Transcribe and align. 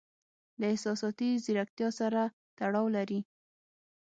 له 0.59 0.65
احساساتي 0.73 1.29
زیرکتیا 1.45 1.89
سره 1.99 2.21
تړاو 2.57 2.85
لري. 2.95 3.19